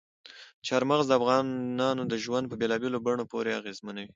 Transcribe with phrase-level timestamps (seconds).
[0.67, 4.09] چار مغز د افغانانو ژوند په بېلابېلو بڼو پوره اغېزمنوي.